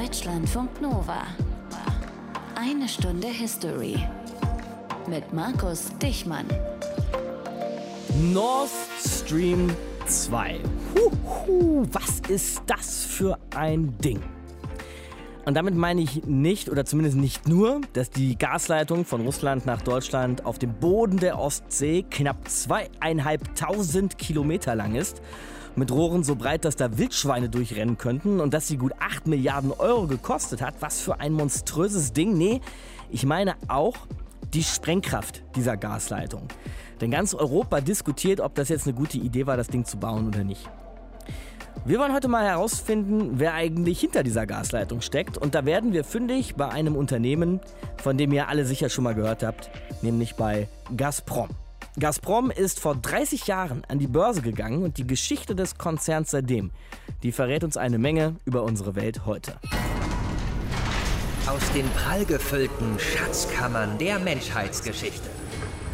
[0.00, 1.26] Deutschlandfunk Nova.
[2.54, 4.02] Eine Stunde History.
[5.06, 6.46] Mit Markus Dichmann.
[8.32, 9.68] Nord Stream
[10.06, 10.60] 2.
[10.94, 14.22] Huhu, was ist das für ein Ding?
[15.44, 19.82] Und damit meine ich nicht, oder zumindest nicht nur, dass die Gasleitung von Russland nach
[19.82, 25.20] Deutschland auf dem Boden der Ostsee knapp zweieinhalbtausend Kilometer lang ist,
[25.76, 29.72] mit Rohren so breit, dass da Wildschweine durchrennen könnten und dass sie gut 8 Milliarden
[29.72, 30.74] Euro gekostet hat.
[30.80, 32.36] Was für ein monströses Ding.
[32.36, 32.60] Nee,
[33.10, 33.96] ich meine auch
[34.52, 36.48] die Sprengkraft dieser Gasleitung.
[37.00, 40.28] Denn ganz Europa diskutiert, ob das jetzt eine gute Idee war, das Ding zu bauen
[40.28, 40.68] oder nicht.
[41.84, 45.36] Wir wollen heute mal herausfinden, wer eigentlich hinter dieser Gasleitung steckt.
[45.36, 47.60] Und da werden wir fündig bei einem Unternehmen,
[47.96, 51.48] von dem ihr alle sicher schon mal gehört habt, nämlich bei Gazprom.
[51.98, 56.70] Gazprom ist vor 30 Jahren an die Börse gegangen und die Geschichte des Konzerns seitdem,
[57.22, 59.58] die verrät uns eine Menge über unsere Welt heute.
[61.46, 65.28] Aus den prallgefüllten Schatzkammern der Menschheitsgeschichte.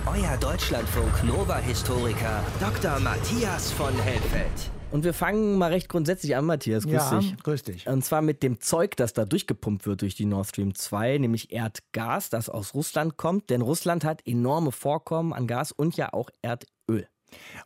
[0.07, 3.01] Euer Deutschlandfunk Nova-Historiker Dr.
[3.01, 4.78] Matthias von Helfeld.
[4.91, 6.85] Und wir fangen mal recht grundsätzlich an, Matthias.
[6.85, 7.37] Grüß ja, dich.
[7.43, 7.87] grüß dich.
[7.87, 11.53] Und zwar mit dem Zeug, das da durchgepumpt wird durch die Nord Stream 2, nämlich
[11.53, 13.51] Erdgas, das aus Russland kommt.
[13.51, 17.07] Denn Russland hat enorme Vorkommen an Gas und ja auch Erdöl.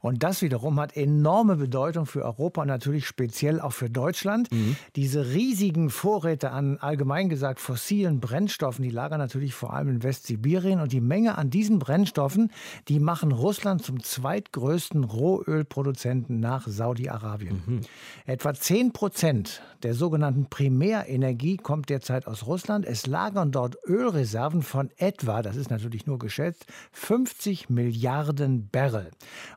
[0.00, 4.50] Und das wiederum hat enorme Bedeutung für Europa und natürlich speziell auch für Deutschland.
[4.52, 4.76] Mhm.
[4.96, 10.80] Diese riesigen Vorräte an allgemein gesagt fossilen Brennstoffen, die lagern natürlich vor allem in Westsibirien.
[10.80, 12.50] Und die Menge an diesen Brennstoffen,
[12.88, 17.62] die machen Russland zum zweitgrößten Rohölproduzenten nach Saudi-Arabien.
[17.66, 17.80] Mhm.
[18.26, 22.86] Etwa 10 Prozent der sogenannten Primärenergie kommt derzeit aus Russland.
[22.86, 29.10] Es lagern dort Ölreserven von etwa, das ist natürlich nur geschätzt, 50 Milliarden Barrel.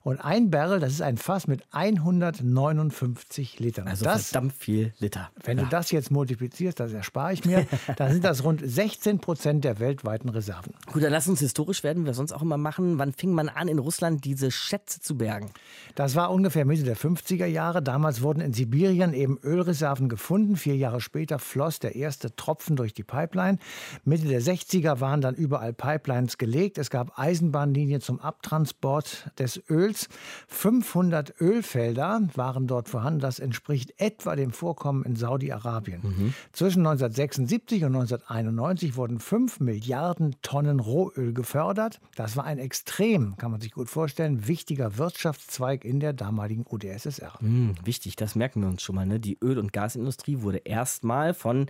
[0.06, 3.88] Und ein Barrel, das ist ein Fass mit 159 Litern.
[3.88, 5.31] Also das, verdammt viel Liter.
[5.44, 5.64] Wenn ja.
[5.64, 7.66] du das jetzt multiplizierst, das erspare ich mir,
[7.97, 10.75] dann sind das rund 16 Prozent der weltweiten Reserven.
[10.94, 13.00] Gut, dann lass uns historisch werden, wie wir sonst auch immer machen.
[13.00, 15.50] Wann fing man an, in Russland diese Schätze zu bergen?
[15.96, 17.81] Das war ungefähr Mitte der 50er Jahre.
[17.81, 20.56] Damals wurden in Sibirien eben Ölreserven gefunden.
[20.56, 23.58] Vier Jahre später floss der erste Tropfen durch die Pipeline.
[24.03, 26.78] Mitte der 60er waren dann überall Pipelines gelegt.
[26.78, 29.94] Es gab Eisenbahnlinien zum Abtransport des Öls.
[29.95, 30.09] Öls.
[30.47, 33.19] 500 Ölfelder waren dort vorhanden.
[33.19, 36.01] Das entspricht etwa dem Vorkommen in Saudi-Arabien.
[36.03, 36.33] Mhm.
[36.51, 42.00] Zwischen 1976 und 1991 wurden 5 Milliarden Tonnen Rohöl gefördert.
[42.16, 47.34] Das war ein extrem, kann man sich gut vorstellen, wichtiger Wirtschaftszweig in der damaligen UdSSR.
[47.41, 49.05] Mhm, wichtig, das merken wir uns schon mal.
[49.05, 49.19] Ne?
[49.19, 51.67] Die Öl- und Gasindustrie wurde erstmal von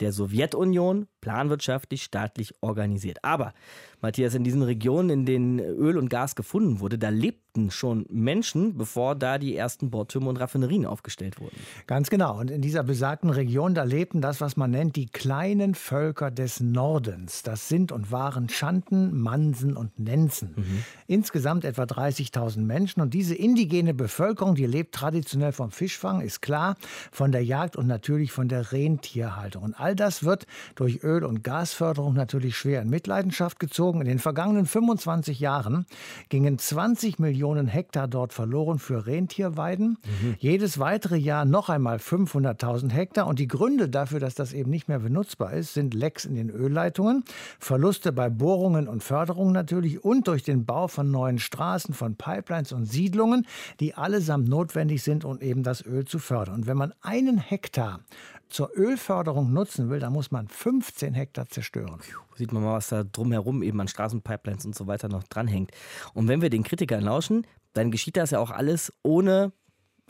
[0.00, 3.22] der Sowjetunion planwirtschaftlich staatlich organisiert.
[3.22, 3.52] Aber
[4.00, 8.76] Matthias, in diesen Regionen, in denen Öl und Gas gefunden wurde, da lebten schon Menschen,
[8.76, 11.56] bevor da die ersten Bohrtürme und Raffinerien aufgestellt wurden.
[11.86, 12.38] Ganz genau.
[12.38, 16.60] Und in dieser besagten Region, da lebten das, was man nennt, die kleinen Völker des
[16.60, 17.42] Nordens.
[17.42, 20.54] Das sind und waren Schanten, Mansen und Nenzen.
[20.56, 20.84] Mhm.
[21.08, 23.00] Insgesamt etwa 30.000 Menschen.
[23.00, 26.76] Und diese indigene Bevölkerung, die lebt traditionell vom Fischfang, ist klar,
[27.10, 29.64] von der Jagd und natürlich von der Rentierhaltung.
[29.64, 30.46] Und all das wird
[30.76, 35.86] durch Öl- und Gasförderung natürlich schwer in Mitleidenschaft gezogen bezogen, in den vergangenen 25 Jahren
[36.28, 39.98] gingen 20 Millionen Hektar dort verloren für Rentierweiden.
[40.04, 40.34] Mhm.
[40.38, 43.26] Jedes weitere Jahr noch einmal 500.000 Hektar.
[43.26, 46.50] Und die Gründe dafür, dass das eben nicht mehr benutzbar ist, sind Lecks in den
[46.50, 47.24] Ölleitungen,
[47.58, 52.72] Verluste bei Bohrungen und Förderungen natürlich und durch den Bau von neuen Straßen, von Pipelines
[52.72, 53.46] und Siedlungen,
[53.80, 56.54] die allesamt notwendig sind, um eben das Öl zu fördern.
[56.56, 58.00] Und wenn man einen Hektar
[58.50, 62.00] zur Ölförderung nutzen will, dann muss man 15 Hektar zerstören.
[62.36, 65.70] Sieht man mal, was da drumherum eben an Straßenpipelines und so weiter noch dranhängt.
[66.14, 69.52] Und wenn wir den Kritikern lauschen, dann geschieht das ja auch alles ohne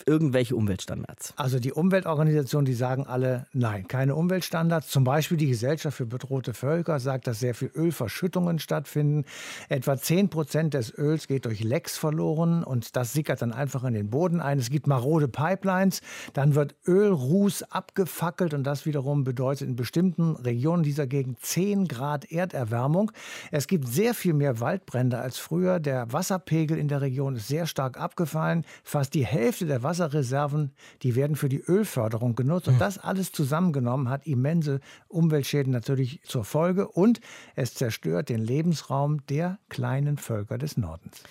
[0.07, 1.35] irgendwelche Umweltstandards?
[1.37, 4.89] Also die Umweltorganisationen, die sagen alle nein, keine Umweltstandards.
[4.89, 9.25] Zum Beispiel die Gesellschaft für bedrohte Völker sagt, dass sehr viel Ölverschüttungen stattfinden.
[9.69, 13.95] Etwa 10 Prozent des Öls geht durch Lecks verloren und das sickert dann einfach in
[13.95, 14.59] den Boden ein.
[14.59, 16.01] Es gibt marode Pipelines,
[16.33, 22.31] dann wird Ölruß abgefackelt und das wiederum bedeutet in bestimmten Regionen dieser Gegend 10 Grad
[22.31, 23.13] Erderwärmung.
[23.51, 25.81] Es gibt sehr viel mehr Waldbrände als früher.
[25.81, 28.65] Der Wasserpegel in der Region ist sehr stark abgefallen.
[28.85, 30.73] Fast die Hälfte der Wasserreserven,
[31.03, 32.69] die werden für die Ölförderung genutzt.
[32.69, 32.81] Und hm.
[32.81, 36.87] das alles zusammengenommen hat immense Umweltschäden natürlich zur Folge.
[36.87, 37.21] Und
[37.57, 41.23] es zerstört den Lebensraum der kleinen Völker des Nordens.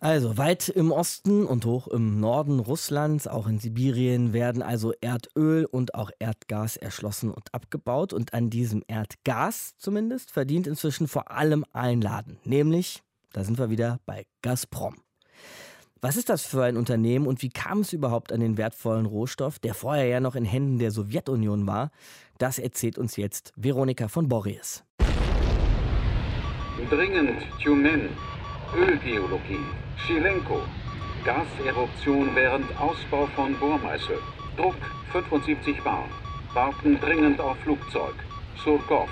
[0.00, 5.64] Also weit im Osten und hoch im Norden Russlands, auch in Sibirien, werden also Erdöl
[5.64, 8.12] und auch Erdgas erschlossen und abgebaut.
[8.12, 13.02] Und an diesem Erdgas zumindest verdient inzwischen vor allem ein Laden, nämlich,
[13.32, 14.96] da sind wir wieder bei Gazprom.
[16.04, 19.58] Was ist das für ein Unternehmen und wie kam es überhaupt an den wertvollen Rohstoff,
[19.58, 21.90] der vorher ja noch in Händen der Sowjetunion war?
[22.36, 24.84] Das erzählt uns jetzt Veronika von Borries.
[26.90, 28.10] Dringend Tumen,
[28.76, 29.64] Ölgeologie,
[29.96, 30.60] Schilenko,
[31.24, 34.18] Gaseruption während Ausbau von Bohrmeißel,
[34.58, 34.76] Druck
[35.10, 36.04] 75 Bar,
[36.52, 38.12] warten dringend auf Flugzeug,
[38.62, 39.08] Surkov.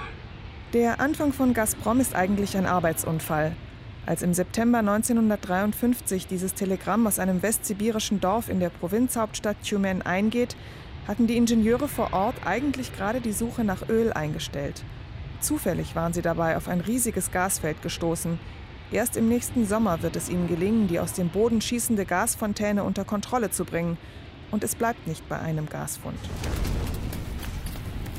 [0.75, 3.57] Der Anfang von Gazprom ist eigentlich ein Arbeitsunfall.
[4.05, 10.57] Als im September 1953 dieses Telegramm aus einem westsibirischen Dorf in der Provinzhauptstadt Tjumen eingeht,
[11.07, 14.83] hatten die Ingenieure vor Ort eigentlich gerade die Suche nach Öl eingestellt.
[15.41, 18.41] Zufällig waren sie dabei auf ein riesiges Gasfeld gestoßen.
[18.91, 23.05] Erst im nächsten Sommer wird es ihnen gelingen, die aus dem Boden schießende Gasfontäne unter
[23.05, 23.99] Kontrolle zu bringen.
[24.51, 26.19] Und es bleibt nicht bei einem Gasfund.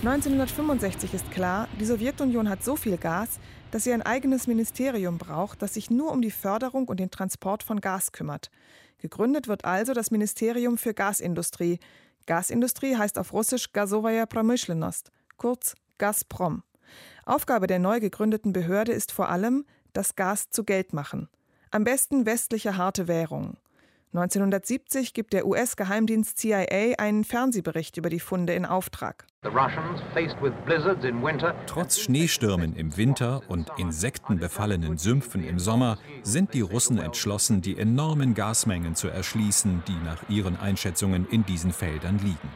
[0.04, 3.40] 1965 ist klar, die Sowjetunion hat so viel Gas,
[3.74, 7.64] dass sie ein eigenes Ministerium braucht, das sich nur um die Förderung und den Transport
[7.64, 8.52] von Gas kümmert.
[9.00, 11.80] Gegründet wird also das Ministerium für Gasindustrie.
[12.28, 16.62] Gasindustrie heißt auf Russisch Gasovaya Pramyshlenost, kurz Gazprom.
[17.26, 21.28] Aufgabe der neu gegründeten Behörde ist vor allem, das Gas zu Geld machen.
[21.72, 23.58] Am besten westliche harte Währungen.
[24.14, 29.26] 1970 gibt der US-Geheimdienst CIA einen Fernsehbericht über die Funde in Auftrag.
[31.66, 38.36] Trotz Schneestürmen im Winter und insektenbefallenen Sümpfen im Sommer sind die Russen entschlossen, die enormen
[38.36, 42.50] Gasmengen zu erschließen, die nach ihren Einschätzungen in diesen Feldern liegen.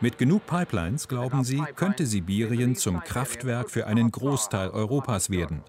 [0.00, 5.62] Mit genug Pipelines, glauben sie, könnte Sibirien zum Kraftwerk für einen Großteil Europas werden.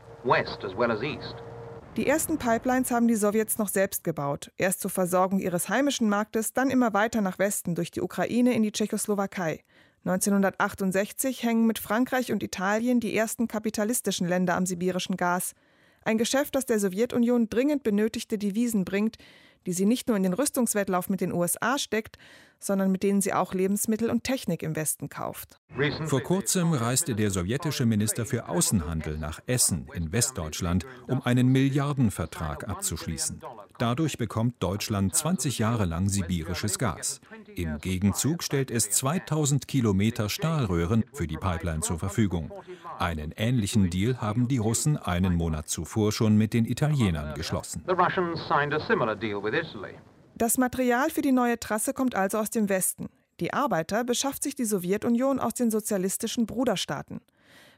[1.98, 4.52] Die ersten Pipelines haben die Sowjets noch selbst gebaut.
[4.58, 8.64] Erst zur Versorgung ihres heimischen Marktes, dann immer weiter nach Westen durch die Ukraine in
[8.64, 9.64] die Tschechoslowakei.
[10.04, 15.54] 1968 hängen mit Frankreich und Italien die ersten kapitalistischen Länder am sibirischen Gas.
[16.04, 19.18] Ein Geschäft, das der Sowjetunion dringend benötigte Devisen bringt,
[19.66, 22.18] die sie nicht nur in den Rüstungswettlauf mit den USA steckt,
[22.60, 25.60] sondern mit denen sie auch Lebensmittel und Technik im Westen kauft.
[26.06, 32.68] Vor kurzem reiste der sowjetische Minister für Außenhandel nach Essen in Westdeutschland, um einen Milliardenvertrag
[32.68, 33.42] abzuschließen.
[33.78, 37.20] Dadurch bekommt Deutschland 20 Jahre lang sibirisches Gas.
[37.56, 42.52] Im Gegenzug stellt es 2000 Kilometer Stahlröhren für die Pipeline zur Verfügung.
[43.00, 47.84] Einen ähnlichen Deal haben die Russen einen Monat zuvor schon mit den Italienern geschlossen.
[50.38, 53.10] Das Material für die neue Trasse kommt also aus dem Westen.
[53.40, 57.20] Die Arbeiter beschafft sich die Sowjetunion aus den sozialistischen Bruderstaaten.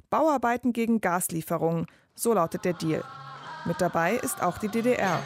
[0.10, 3.04] Bauarbeiten gegen Gaslieferungen, so lautet der Deal.
[3.66, 5.22] Mit dabei ist auch die DDR.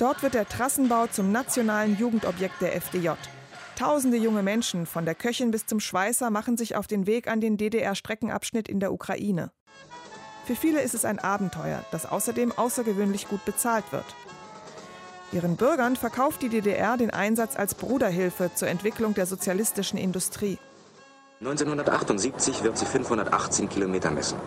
[0.00, 3.10] Dort wird der Trassenbau zum nationalen Jugendobjekt der FDJ.
[3.76, 7.42] Tausende junge Menschen, von der Köchin bis zum Schweißer, machen sich auf den Weg an
[7.42, 9.52] den DDR-Streckenabschnitt in der Ukraine.
[10.46, 14.06] Für viele ist es ein Abenteuer, das außerdem außergewöhnlich gut bezahlt wird.
[15.32, 20.56] Ihren Bürgern verkauft die DDR den Einsatz als Bruderhilfe zur Entwicklung der sozialistischen Industrie.
[21.40, 24.38] 1978 wird sie 518 Kilometer messen.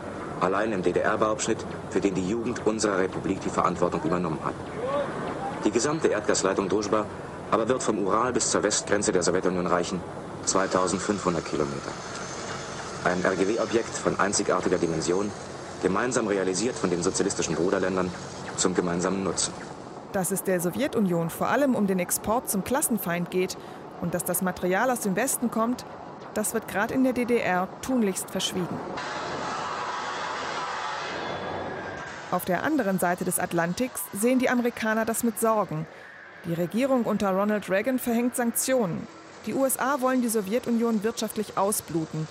[0.42, 4.56] Allein im DDR-Bauabschnitt, für den die Jugend unserer Republik die Verantwortung übernommen hat.
[5.66, 7.06] Die gesamte Erdgasleitung Druzhba
[7.50, 10.02] aber wird vom Ural bis zur Westgrenze der Sowjetunion reichen
[10.46, 11.92] 2500 Kilometer.
[13.06, 15.32] Ein RGW-Objekt von einzigartiger Dimension,
[15.82, 18.10] gemeinsam realisiert von den sozialistischen Bruderländern
[18.58, 19.54] zum gemeinsamen Nutzen.
[20.12, 23.58] Dass es der Sowjetunion vor allem um den Export zum Klassenfeind geht
[24.02, 25.86] und dass das Material aus dem Westen kommt,
[26.34, 28.78] das wird gerade in der DDR tunlichst verschwiegen.
[32.34, 35.86] Auf der anderen Seite des Atlantiks sehen die Amerikaner das mit Sorgen,
[36.46, 39.06] die Regierung unter Ronald Reagan verhängt Sanktionen.
[39.46, 42.28] Die USA wollen die Sowjetunion wirtschaftlich ausbluten.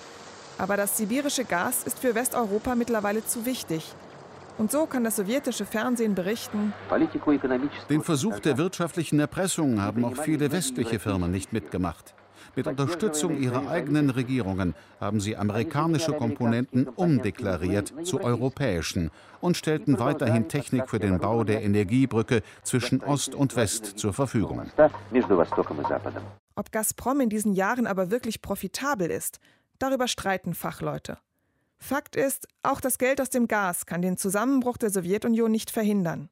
[0.57, 3.93] Aber das sibirische Gas ist für Westeuropa mittlerweile zu wichtig.
[4.57, 6.73] Und so kann das sowjetische Fernsehen berichten,
[7.89, 12.13] den Versuch der wirtschaftlichen Erpressung haben auch viele westliche Firmen nicht mitgemacht.
[12.55, 19.09] Mit Unterstützung ihrer eigenen Regierungen haben sie amerikanische Komponenten umdeklariert zu europäischen
[19.41, 24.71] und stellten weiterhin Technik für den Bau der Energiebrücke zwischen Ost und West zur Verfügung.
[26.55, 29.39] Ob Gazprom in diesen Jahren aber wirklich profitabel ist,
[29.79, 31.17] darüber streiten Fachleute.
[31.79, 36.29] Fakt ist, auch das Geld aus dem Gas kann den Zusammenbruch der Sowjetunion nicht verhindern.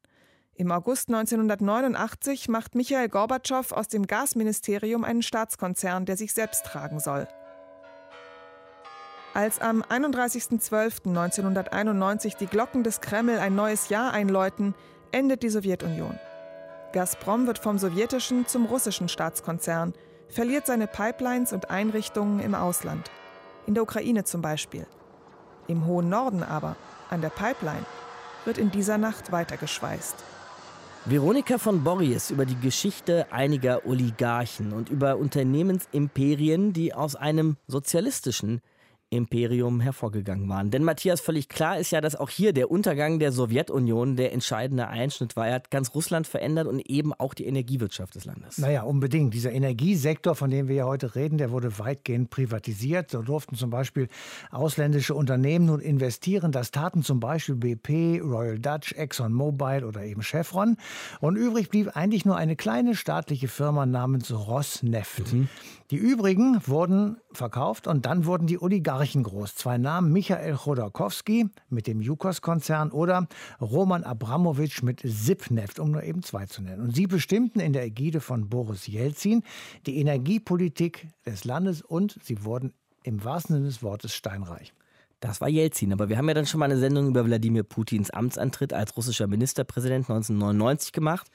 [0.56, 7.00] Im August 1989 macht Michael Gorbatschow aus dem Gasministerium einen Staatskonzern, der sich selbst tragen
[7.00, 7.28] soll.
[9.34, 14.76] Als am 31.12.1991 die Glocken des Kreml ein neues Jahr einläuten,
[15.14, 16.20] endet die Sowjetunion.
[16.92, 19.94] Gazprom wird vom sowjetischen zum russischen Staatskonzern,
[20.28, 23.10] verliert seine Pipelines und Einrichtungen im Ausland.
[23.68, 24.86] In der Ukraine zum Beispiel.
[25.68, 26.76] Im hohen Norden aber,
[27.10, 27.86] an der Pipeline,
[28.44, 30.26] wird in dieser Nacht weitergeschweißt.
[31.06, 38.62] Veronika von Borries über die Geschichte einiger Oligarchen und über Unternehmensimperien, die aus einem sozialistischen
[39.12, 40.72] Imperium hervorgegangen waren.
[40.72, 44.88] Denn Matthias, völlig klar ist ja, dass auch hier der Untergang der Sowjetunion der entscheidende
[44.88, 45.48] Einschnitt war.
[45.48, 48.58] Er hat ganz Russland verändert und eben auch die Energiewirtschaft des Landes.
[48.58, 49.34] Naja, unbedingt.
[49.34, 53.12] Dieser Energiesektor, von dem wir ja heute reden, der wurde weitgehend privatisiert.
[53.12, 54.08] So durften zum Beispiel
[54.50, 56.54] ausländische Unternehmen nun investieren.
[56.54, 60.78] Das taten zum Beispiel BP, Royal Dutch, ExxonMobil oder eben Chevron.
[61.20, 65.34] Und übrig blieb eigentlich nur eine kleine staatliche Firma namens Rosneft.
[65.34, 65.50] Mhm.
[65.92, 69.56] Die übrigen wurden verkauft und dann wurden die Oligarchen groß.
[69.56, 73.28] Zwei Namen, Michael Chodorkowski mit dem Jukos-Konzern oder
[73.60, 76.82] Roman Abramowitsch mit Sipneft, um nur eben zwei zu nennen.
[76.82, 79.44] Und sie bestimmten in der Ägide von Boris Jelzin
[79.86, 84.74] die Energiepolitik des Landes und sie wurden im wahrsten Sinne des Wortes steinreich.
[85.20, 88.12] Das war Jelzin, aber wir haben ja dann schon mal eine Sendung über Wladimir Putins
[88.12, 91.28] Amtsantritt als russischer Ministerpräsident 1999 gemacht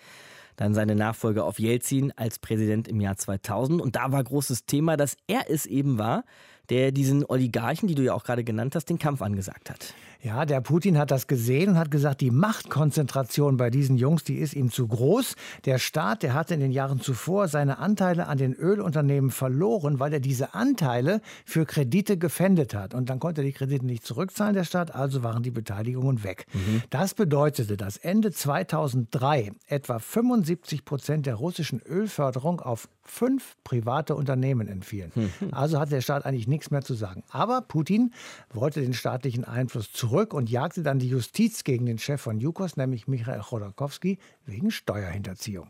[0.56, 3.80] dann seine Nachfolge auf Jelzin als Präsident im Jahr 2000.
[3.80, 6.24] Und da war großes Thema, dass er es eben war,
[6.70, 9.94] der diesen Oligarchen, die du ja auch gerade genannt hast, den Kampf angesagt hat.
[10.22, 14.36] Ja, der Putin hat das gesehen und hat gesagt, die Machtkonzentration bei diesen Jungs, die
[14.36, 15.36] ist ihm zu groß.
[15.64, 20.12] Der Staat, der hatte in den Jahren zuvor seine Anteile an den Ölunternehmen verloren, weil
[20.12, 22.94] er diese Anteile für Kredite gefändet hat.
[22.94, 26.46] Und dann konnte er die Kredite nicht zurückzahlen, der Staat, also waren die Beteiligungen weg.
[26.52, 26.82] Mhm.
[26.90, 34.66] Das bedeutete, dass Ende 2003 etwa 75 Prozent der russischen Ölförderung auf fünf private Unternehmen
[34.66, 35.12] entfielen.
[35.14, 35.30] Mhm.
[35.52, 37.22] Also hat der Staat eigentlich nichts mehr zu sagen.
[37.30, 38.12] Aber Putin
[38.52, 42.38] wollte den staatlichen Einfluss zurück zurück und jagte dann die Justiz gegen den Chef von
[42.38, 45.66] Jukos, nämlich Michael Chodorkowski, wegen Steuerhinterziehung.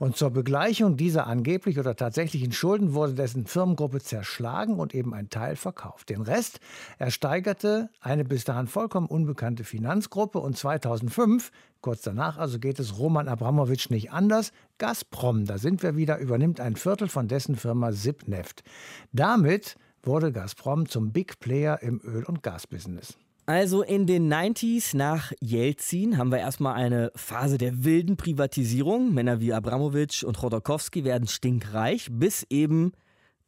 [0.00, 5.30] Und zur Begleichung dieser angeblich oder tatsächlichen Schulden wurde dessen Firmengruppe zerschlagen und eben ein
[5.30, 6.10] Teil verkauft.
[6.10, 6.58] Den Rest
[6.98, 11.52] ersteigerte eine bis dahin vollkommen unbekannte Finanzgruppe und 2005
[11.82, 14.50] Kurz danach also geht es Roman Abramowitsch nicht anders.
[14.78, 18.64] Gazprom, da sind wir wieder, übernimmt ein Viertel von dessen Firma Sipneft.
[19.12, 23.16] Damit wurde Gazprom zum Big Player im Öl- und Gasbusiness.
[23.48, 29.14] Also in den 90s nach Jelzin haben wir erstmal eine Phase der wilden Privatisierung.
[29.14, 32.90] Männer wie Abramowitsch und Chodorkowski werden stinkreich, bis eben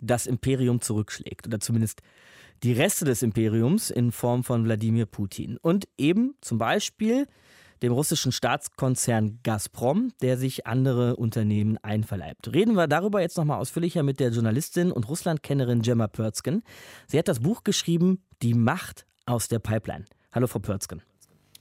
[0.01, 1.49] das Imperium zurückschlägt.
[1.49, 2.03] Oder zumindest
[2.63, 5.59] die Reste des Imperiums in Form von Wladimir Putin.
[5.61, 7.27] Und eben zum Beispiel
[7.83, 12.53] dem russischen Staatskonzern Gazprom, der sich andere Unternehmen einverleibt.
[12.53, 16.63] Reden wir darüber jetzt nochmal ausführlicher mit der Journalistin und Russlandkennerin Gemma Pörzgen.
[17.09, 20.05] Sie hat das Buch geschrieben Die Macht aus der Pipeline.
[20.33, 21.03] Hallo, Frau Pörzgen.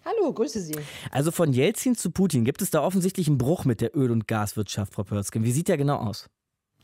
[0.06, 0.76] Hallo, grüße Sie.
[1.12, 4.28] Also von Jelzin zu Putin gibt es da offensichtlich einen Bruch mit der Öl- und
[4.28, 5.44] Gaswirtschaft, Frau Pörzgen.
[5.44, 6.30] Wie sieht der genau aus?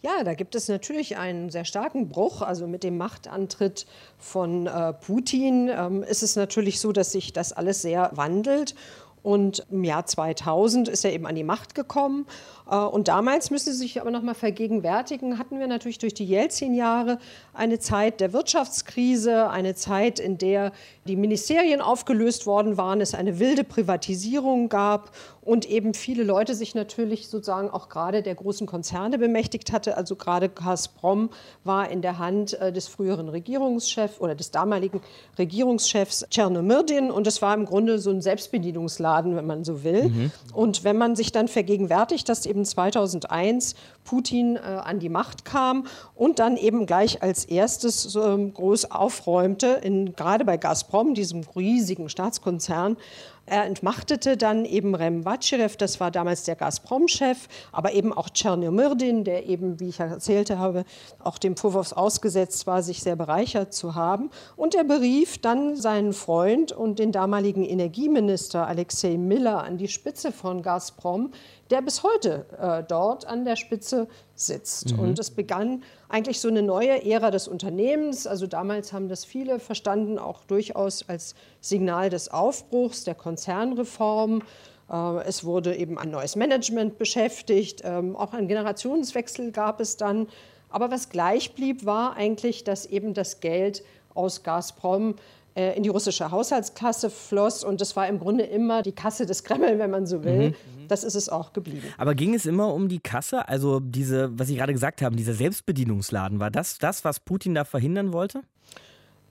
[0.02, 2.42] Ja, da gibt es natürlich einen sehr starken Bruch.
[2.42, 3.86] Also mit dem Machtantritt
[4.18, 8.76] von äh, Putin ähm, ist es natürlich so, dass sich das alles sehr wandelt.
[9.24, 12.28] Und im Jahr 2000 ist er eben an die Macht gekommen.
[12.70, 16.26] Äh, und damals müssen Sie sich aber noch mal vergegenwärtigen, hatten wir natürlich durch die
[16.26, 17.20] Jelzin-Jahre
[17.54, 20.72] eine Zeit der Wirtschaftskrise, eine Zeit, in der
[21.08, 25.12] die Ministerien aufgelöst worden waren, es eine wilde Privatisierung gab
[25.42, 29.98] und eben viele Leute sich natürlich sozusagen auch gerade der großen Konzerne bemächtigt hatte.
[29.98, 31.30] Also gerade Gazprom
[31.64, 35.02] war in der Hand äh, des früheren Regierungschefs oder des damaligen
[35.38, 40.10] Regierungschefs Tschernomyrdin und es war im Grunde so ein Selbstbedienungsladen, wenn man so will.
[40.10, 40.32] Mhm.
[40.54, 45.86] Und wenn man sich dann vergegenwärtigt, dass eben 2001 Putin äh, an die Macht kam
[46.16, 52.10] und dann eben gleich als erstes äh, groß aufräumte, in, gerade bei Gazprom, diesem riesigen
[52.10, 52.98] Staatskonzern,
[53.46, 59.26] er entmachtete dann eben Rem Vatscherew, das war damals der Gazprom-Chef, aber eben auch Tschernomyrdin,
[59.26, 60.86] der eben, wie ich erzählte habe,
[61.20, 64.30] auch dem Vorwurf ausgesetzt war, sich sehr bereichert zu haben.
[64.56, 70.32] Und er berief dann seinen Freund und den damaligen Energieminister Alexei Miller an die Spitze
[70.32, 71.32] von Gazprom,
[71.70, 74.94] der bis heute äh, dort an der Spitze sitzt.
[74.94, 75.00] Mhm.
[75.00, 78.28] Und es begann eigentlich so eine neue Ära des Unternehmens.
[78.28, 84.44] Also damals haben das viele verstanden, auch durchaus als Signal des Aufbruchs, der Konzernreform.
[84.92, 90.28] Äh, es wurde eben ein neues Management beschäftigt, ähm, auch ein Generationswechsel gab es dann.
[90.70, 93.84] Aber was gleich blieb, war eigentlich, dass eben das Geld
[94.16, 95.16] aus Gazprom
[95.56, 97.64] äh, in die russische Haushaltskasse floss.
[97.64, 100.50] Und das war im Grunde immer die Kasse des Kreml, wenn man so will.
[100.50, 100.56] Mhm.
[100.94, 101.92] Das ist es auch geblieben.
[101.98, 103.48] Aber ging es immer um die Kasse?
[103.48, 107.66] Also diese, was Sie gerade gesagt haben, dieser Selbstbedienungsladen, war das das, was Putin da
[107.66, 108.42] verhindern wollte?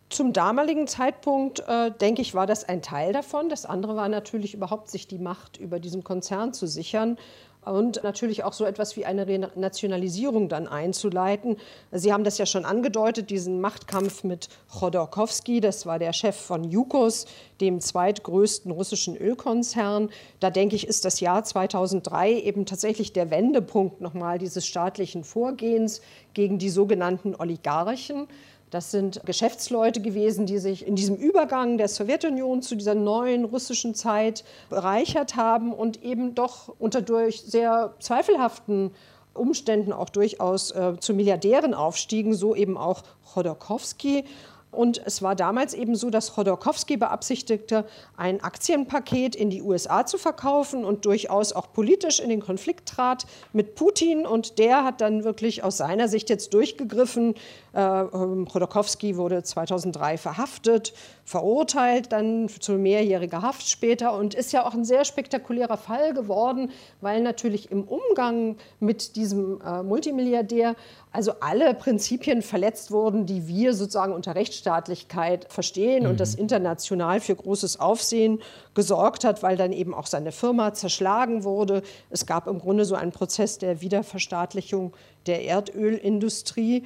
[0.09, 3.49] Zum damaligen Zeitpunkt, äh, denke ich, war das ein Teil davon.
[3.49, 7.17] Das andere war natürlich überhaupt, sich die Macht über diesen Konzern zu sichern.
[7.65, 11.57] Und natürlich auch so etwas wie eine Renationalisierung dann einzuleiten.
[11.93, 16.65] Sie haben das ja schon angedeutet, diesen Machtkampf mit Chodorkowski, das war der Chef von
[16.65, 17.27] Yukos,
[17.61, 20.11] dem zweitgrößten russischen Ölkonzern.
[20.41, 26.01] Da denke ich, ist das Jahr 2003 eben tatsächlich der Wendepunkt nochmal dieses staatlichen Vorgehens
[26.35, 28.27] gegen die sogenannten Oligarchen.
[28.73, 33.95] Das sind Geschäftsleute gewesen, die sich in diesem Übergang der Sowjetunion zu dieser neuen russischen
[33.95, 38.93] Zeit bereichert haben und eben doch unter durch sehr zweifelhaften
[39.35, 43.03] Umständen auch durchaus äh, zu Milliardären aufstiegen, so eben auch
[43.35, 44.25] Chodorkowski.
[44.73, 47.85] Und es war damals eben so, dass Chodorkowski beabsichtigte,
[48.17, 53.27] ein Aktienpaket in die USA zu verkaufen und durchaus auch politisch in den Konflikt trat
[53.53, 54.27] mit Putin.
[54.27, 57.35] Und der hat dann wirklich aus seiner Sicht jetzt durchgegriffen.
[57.75, 60.95] Äh, ähm, Chodorkowski wurde 2003 verhaftet,
[61.27, 66.71] verurteilt, dann zu mehrjähriger Haft später und ist ja auch ein sehr spektakulärer Fall geworden,
[67.03, 70.77] weil natürlich im Umgang mit diesem äh, Multimilliardär
[71.13, 76.11] also alle Prinzipien verletzt wurden, die wir sozusagen unter Rechtsstaatlichkeit verstehen mhm.
[76.11, 78.41] und das international für großes Aufsehen
[78.75, 81.83] gesorgt hat, weil dann eben auch seine Firma zerschlagen wurde.
[82.11, 84.95] Es gab im Grunde so einen Prozess der Wiederverstaatlichung
[85.27, 86.85] der Erdölindustrie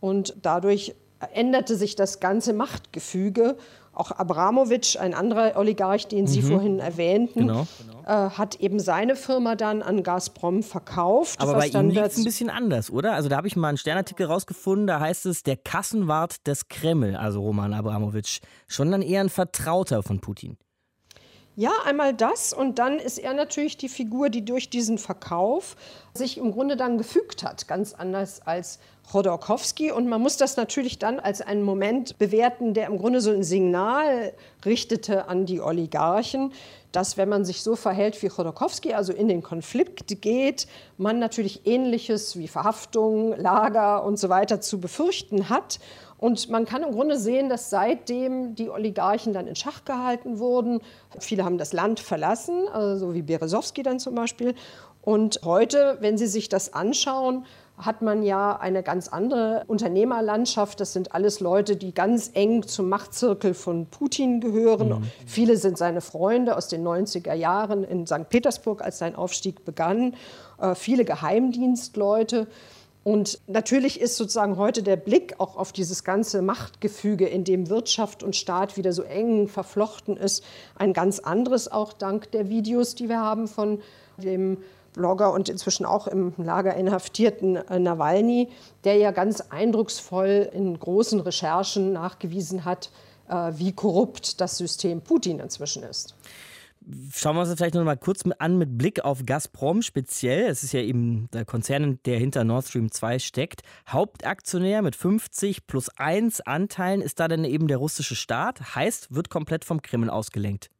[0.00, 0.94] und dadurch
[1.32, 3.56] änderte sich das ganze Machtgefüge
[3.96, 6.46] auch Abramowitsch, ein anderer Oligarch, den Sie mhm.
[6.46, 7.66] vorhin erwähnten, genau.
[8.04, 11.40] äh, hat eben seine Firma dann an Gazprom verkauft.
[11.40, 13.14] Aber bei ihm liegt es ein bisschen anders, oder?
[13.14, 17.16] Also da habe ich mal einen Sternartikel rausgefunden, da heißt es, der Kassenwart des Kreml,
[17.16, 20.58] also Roman Abramowitsch, schon dann eher ein Vertrauter von Putin.
[21.58, 25.74] Ja, einmal das und dann ist er natürlich die Figur, die durch diesen Verkauf
[26.12, 28.78] sich im Grunde dann gefügt hat, ganz anders als
[29.10, 29.90] Chodorkowski.
[29.90, 33.42] Und man muss das natürlich dann als einen Moment bewerten, der im Grunde so ein
[33.42, 34.34] Signal
[34.66, 36.52] richtete an die Oligarchen,
[36.92, 40.66] dass wenn man sich so verhält wie Chodorkowski, also in den Konflikt geht,
[40.98, 45.78] man natürlich Ähnliches wie Verhaftung, Lager und so weiter zu befürchten hat.
[46.18, 50.80] Und man kann im Grunde sehen, dass seitdem die Oligarchen dann in Schach gehalten wurden,
[51.18, 54.54] viele haben das Land verlassen, also so wie Berezowski dann zum Beispiel.
[55.02, 57.44] Und heute, wenn Sie sich das anschauen,
[57.78, 60.80] hat man ja eine ganz andere Unternehmerlandschaft.
[60.80, 64.88] Das sind alles Leute, die ganz eng zum Machtzirkel von Putin gehören.
[64.88, 65.02] Mhm.
[65.26, 68.28] Viele sind seine Freunde aus den 90er Jahren in St.
[68.30, 70.14] Petersburg, als sein Aufstieg begann.
[70.58, 72.46] Äh, viele Geheimdienstleute.
[73.06, 78.24] Und natürlich ist sozusagen heute der Blick auch auf dieses ganze Machtgefüge, in dem Wirtschaft
[78.24, 80.42] und Staat wieder so eng verflochten ist,
[80.74, 83.80] ein ganz anderes, auch dank der Videos, die wir haben von
[84.16, 84.58] dem
[84.92, 88.48] Blogger und inzwischen auch im Lager inhaftierten äh, Nawalny,
[88.82, 92.90] der ja ganz eindrucksvoll in großen Recherchen nachgewiesen hat,
[93.28, 96.16] äh, wie korrupt das System Putin inzwischen ist.
[97.12, 100.46] Schauen wir uns das vielleicht noch mal kurz an mit Blick auf Gazprom speziell.
[100.46, 103.62] Es ist ja eben der Konzern, der hinter Nord Stream 2 steckt.
[103.88, 108.76] Hauptaktionär mit 50 plus 1 Anteilen ist da dann eben der russische Staat.
[108.76, 110.70] Heißt, wird komplett vom Kreml ausgelenkt.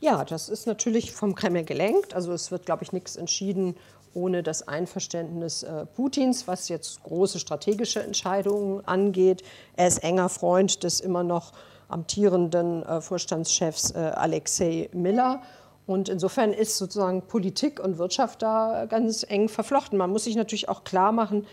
[0.00, 2.12] Ja, das ist natürlich vom Kreml gelenkt.
[2.14, 3.76] Also es wird, glaube ich, nichts entschieden
[4.12, 9.44] ohne das Einverständnis äh, Putins, was jetzt große strategische Entscheidungen angeht.
[9.76, 11.52] Er ist enger Freund des immer noch
[11.88, 15.42] amtierenden äh, Vorstandschefs äh, Alexei Miller.
[15.86, 19.96] Und insofern ist sozusagen Politik und Wirtschaft da ganz eng verflochten.
[19.96, 21.46] Man muss sich natürlich auch klar machen,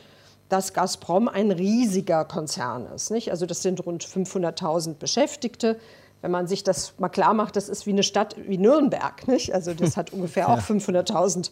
[0.50, 3.12] dass Gazprom ein riesiger Konzern ist.
[3.12, 3.32] Nicht?
[3.32, 5.80] Also das sind rund 500.000 Beschäftigte.
[6.22, 9.28] Wenn man sich das mal klar macht, das ist wie eine Stadt wie Nürnberg.
[9.28, 9.54] Nicht?
[9.54, 11.52] Also das hat ungefähr auch 500.000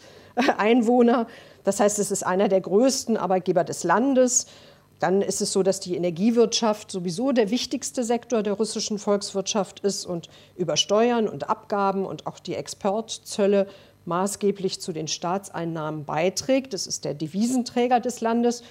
[0.57, 1.27] Einwohner.
[1.63, 4.47] Das heißt, es ist einer der größten Arbeitgeber des Landes.
[5.01, 10.05] Dann ist es so, dass die Energiewirtschaft sowieso der wichtigste Sektor der russischen Volkswirtschaft ist
[10.05, 13.65] und über Steuern und Abgaben und auch die Exportzölle
[14.05, 16.73] maßgeblich zu den Staatseinnahmen beiträgt.
[16.73, 18.61] Das ist der Devisenträger des Landes.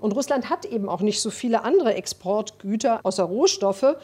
[0.00, 3.94] Und Russland hat eben auch nicht so viele andere Exportgüter außer Rohstoffe,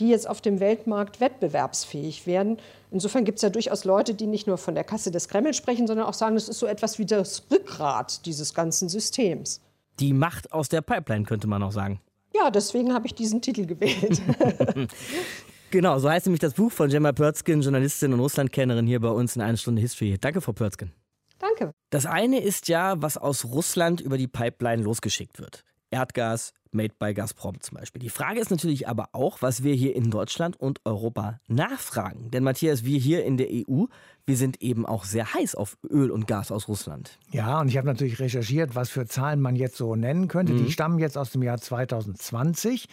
[0.00, 2.58] die jetzt auf dem Weltmarkt wettbewerbsfähig werden.
[2.90, 5.86] Insofern gibt es ja durchaus Leute, die nicht nur von der Kasse des Kreml sprechen,
[5.86, 9.60] sondern auch sagen, das ist so etwas wie das Rückgrat dieses ganzen Systems.
[10.00, 12.00] Die Macht aus der Pipeline, könnte man auch sagen.
[12.34, 14.20] Ja, deswegen habe ich diesen Titel gewählt.
[15.70, 19.34] genau, so heißt nämlich das Buch von Gemma Pörzkin, Journalistin und Russlandkennerin hier bei uns
[19.34, 20.16] in einer Stunde History.
[20.20, 20.92] Danke, Frau Pörzkin.
[21.38, 21.72] Danke.
[21.90, 25.64] Das eine ist ja, was aus Russland über die Pipeline losgeschickt wird.
[25.90, 28.00] Erdgas, Made by Gazprom zum Beispiel.
[28.00, 32.30] Die Frage ist natürlich aber auch, was wir hier in Deutschland und Europa nachfragen.
[32.30, 33.84] Denn Matthias, wir hier in der EU,
[34.28, 37.18] wir sind eben auch sehr heiß auf Öl und Gas aus Russland.
[37.30, 40.52] Ja, und ich habe natürlich recherchiert, was für Zahlen man jetzt so nennen könnte.
[40.52, 40.66] Mhm.
[40.66, 42.88] Die stammen jetzt aus dem Jahr 2020.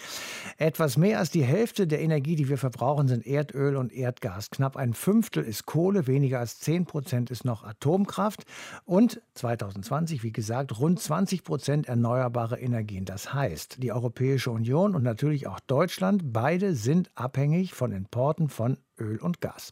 [0.57, 4.49] Etwas mehr als die Hälfte der Energie, die wir verbrauchen, sind Erdöl und Erdgas.
[4.49, 8.45] Knapp ein Fünftel ist Kohle, weniger als 10 Prozent ist noch Atomkraft.
[8.85, 13.03] Und 2020, wie gesagt, rund 20 Prozent erneuerbare Energien.
[13.03, 18.77] Das heißt, die Europäische Union und natürlich auch Deutschland, beide sind abhängig von Importen von
[18.99, 19.71] Öl und Gas.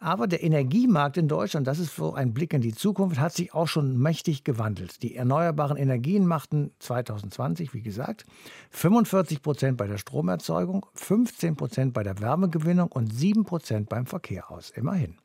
[0.00, 3.54] Aber der Energiemarkt in Deutschland, das ist so ein Blick in die Zukunft, hat sich
[3.54, 5.02] auch schon mächtig gewandelt.
[5.02, 8.24] Die erneuerbaren Energien machten 2020, wie gesagt,
[8.70, 14.50] 45 Prozent bei der Stromerzeugung, 15 Prozent bei der Wärmegewinnung und 7 Prozent beim Verkehr
[14.50, 14.70] aus.
[14.70, 15.16] Immerhin.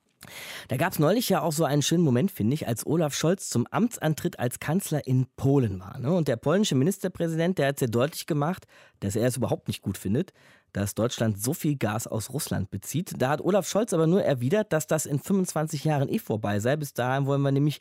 [0.68, 3.50] Da gab es neulich ja auch so einen schönen Moment, finde ich, als Olaf Scholz
[3.50, 6.00] zum Amtsantritt als Kanzler in Polen war.
[6.00, 6.14] Ne?
[6.14, 8.66] Und der polnische Ministerpräsident, der hat sehr deutlich gemacht,
[9.00, 10.34] dass er es überhaupt nicht gut findet,
[10.74, 13.14] dass Deutschland so viel Gas aus Russland bezieht.
[13.18, 16.76] Da hat Olaf Scholz aber nur erwidert, dass das in 25 Jahren eh vorbei sei.
[16.76, 17.80] Bis dahin wollen wir nämlich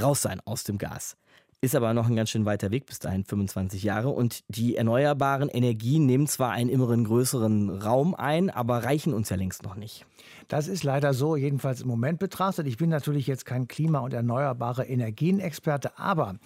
[0.00, 1.16] raus sein aus dem Gas.
[1.60, 4.10] Ist aber noch ein ganz schön weiter Weg bis dahin, 25 Jahre.
[4.10, 9.36] Und die erneuerbaren Energien nehmen zwar einen immeren größeren Raum ein, aber reichen uns ja
[9.36, 10.06] längst noch nicht.
[10.46, 12.68] Das ist leider so, jedenfalls im Moment betrachtet.
[12.68, 16.36] Ich bin natürlich jetzt kein Klima- und erneuerbare Energienexperte, aber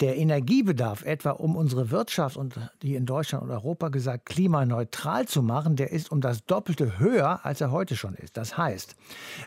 [0.00, 5.42] der Energiebedarf, etwa um unsere Wirtschaft und die in Deutschland und Europa gesagt klimaneutral zu
[5.42, 8.36] machen, der ist um das Doppelte höher, als er heute schon ist.
[8.36, 8.96] Das heißt,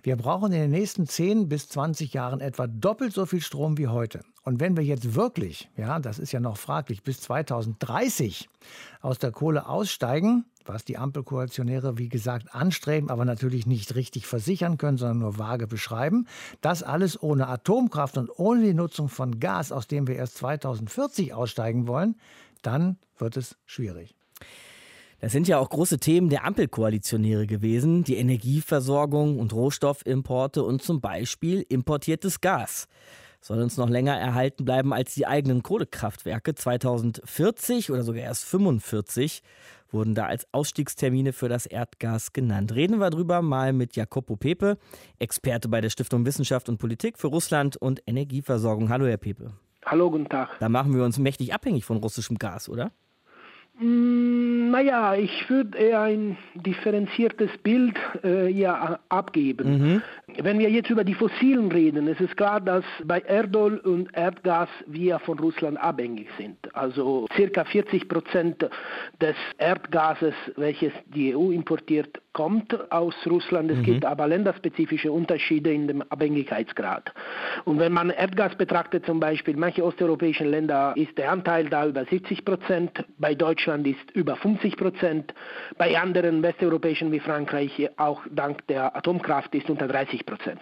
[0.04, 3.88] wir brauchen in den nächsten 10 bis 20 Jahren etwa doppelt so viel Strom wie
[3.88, 4.22] heute.
[4.44, 8.50] Und wenn wir jetzt wirklich, ja, das ist ja noch fraglich, bis 2030
[9.02, 14.78] aus der Kohle aussteigen, was die Ampelkoalitionäre, wie gesagt, anstreben, aber natürlich nicht richtig versichern
[14.78, 16.28] können, sondern nur vage beschreiben,
[16.62, 21.34] das alles ohne Atomkraft und ohne die Nutzung von Gas, aus dem wir erst 2040
[21.34, 22.16] aussteigen wollen,
[22.62, 24.16] dann wird es schwierig.
[25.20, 31.00] Das sind ja auch große Themen der Ampelkoalitionäre gewesen, die Energieversorgung und Rohstoffimporte und zum
[31.00, 32.88] Beispiel importiertes Gas
[33.42, 36.54] soll uns noch länger erhalten bleiben als die eigenen Kohlekraftwerke.
[36.56, 39.42] 2040 oder sogar erst 45
[39.90, 42.74] wurden da als Ausstiegstermine für das Erdgas genannt.
[42.74, 44.78] Reden wir drüber mal mit Jacopo Pepe,
[45.20, 48.90] Experte bei der Stiftung Wissenschaft und Politik für Russland und Energieversorgung.
[48.90, 49.52] Hallo, Herr Pepe.
[49.86, 50.50] Hallo, guten Tag.
[50.60, 52.92] Da machen wir uns mächtig abhängig von russischem Gas, oder?
[53.82, 59.70] Mm, naja, ich würde eher ein differenziertes Bild äh, ja, abgeben.
[59.80, 60.02] Mhm.
[60.44, 64.70] Wenn wir jetzt über die Fossilen reden, ist es klar, dass bei Erdöl und Erdgas
[64.86, 66.58] wir von Russland abhängig sind.
[66.76, 68.70] Also circa 40 Prozent
[69.20, 73.70] des Erdgases, welches die EU importiert, kommt aus Russland.
[73.72, 73.84] Es mhm.
[73.84, 77.14] gibt aber länderspezifische Unterschiede in dem Abhängigkeitsgrad.
[77.66, 82.06] Und wenn man Erdgas betrachtet, zum Beispiel manche osteuropäischen Länder, ist der Anteil da über
[82.06, 85.34] 70 Prozent, bei Deutschland ist über 50 Prozent,
[85.78, 90.62] bei anderen westeuropäischen wie Frankreich auch dank der Atomkraft ist unter 30 Prozent.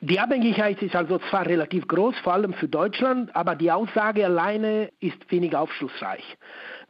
[0.00, 4.90] Die Abhängigkeit ist also zwar relativ groß, vor allem für Deutschland, aber die Aussage alleine
[5.00, 6.36] ist wenig aufschlussreich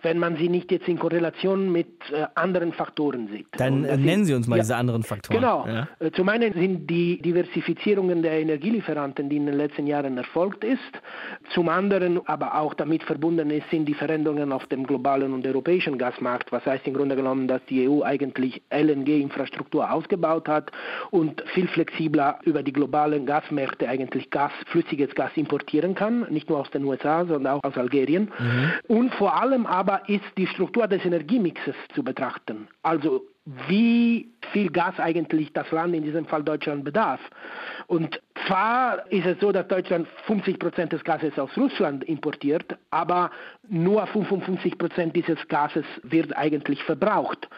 [0.02, 3.46] wenn man sie nicht jetzt in Korrelation mit äh, anderen Faktoren sieht.
[3.56, 5.40] Dann äh, nennen Sie uns mal ja, diese anderen Faktoren.
[5.40, 5.66] Genau.
[5.66, 5.88] Ja.
[5.98, 10.80] Äh, zum einen sind die Diversifizierungen der Energielieferanten, die in den letzten Jahren erfolgt ist.
[11.54, 15.98] Zum anderen aber auch damit verbunden ist, sind die Veränderungen auf dem globalen und europäischen
[15.98, 16.52] Gasmarkt.
[16.52, 20.70] Was heißt im Grunde genommen, dass die EU eigentlich LNG-Infrastruktur ausgebaut hat
[21.10, 26.58] und viel flexibler über die globalen Gasmärkte eigentlich Gas, flüssiges Gas importieren kann, nicht nur
[26.58, 28.30] aus den USA, sondern auch aus Algerien.
[28.38, 28.72] Mhm.
[28.88, 32.68] Und vor allem aber aber ist die Struktur des Energiemixes zu betrachten.
[32.82, 33.22] Also
[33.68, 37.20] wie viel Gas eigentlich das Land, in diesem Fall Deutschland, bedarf.
[37.88, 43.30] Und zwar ist es so, dass Deutschland 50 Prozent des Gases aus Russland importiert, aber
[43.68, 47.48] nur 55 Prozent dieses Gases wird eigentlich verbraucht.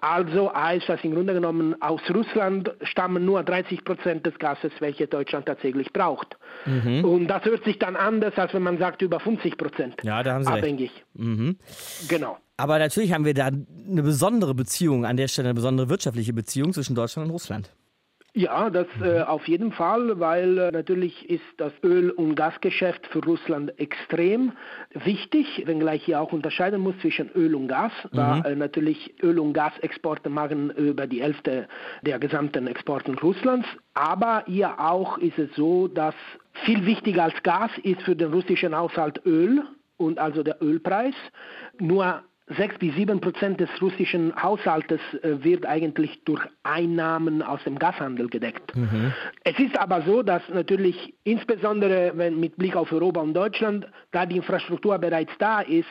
[0.00, 5.06] Also heißt das im Grunde genommen, aus Russland stammen nur 30 Prozent des Gases, welche
[5.06, 6.36] Deutschland tatsächlich braucht.
[6.66, 7.04] Mhm.
[7.04, 10.34] Und das hört sich dann anders, als wenn man sagt, über 50 Prozent ja, da
[10.34, 10.90] haben Sie abhängig.
[11.14, 11.56] Mhm.
[12.08, 12.36] Genau.
[12.58, 16.72] Aber natürlich haben wir da eine besondere Beziehung, an der Stelle eine besondere wirtschaftliche Beziehung
[16.72, 17.70] zwischen Deutschland und Russland.
[18.36, 23.24] Ja, das äh, auf jeden Fall, weil äh, natürlich ist das Öl- und Gasgeschäft für
[23.24, 24.52] Russland extrem
[24.92, 28.16] wichtig, wenngleich hier auch unterscheiden muss zwischen Öl und Gas, mhm.
[28.16, 31.66] da äh, natürlich Öl- und Gasexporte machen über die Hälfte
[32.02, 33.66] der gesamten Exporten Russlands.
[33.94, 36.14] Aber hier auch ist es so, dass
[36.66, 39.62] viel wichtiger als Gas ist für den russischen Haushalt Öl
[39.96, 41.14] und also der Ölpreis.
[41.78, 42.22] Nur
[42.56, 48.28] sechs bis sieben Prozent des russischen Haushaltes äh, wird eigentlich durch Einnahmen aus dem Gashandel
[48.28, 48.76] gedeckt.
[48.76, 49.12] Mhm.
[49.42, 54.26] Es ist aber so, dass natürlich insbesondere wenn mit Blick auf Europa und Deutschland, da
[54.26, 55.86] die Infrastruktur bereits da ist,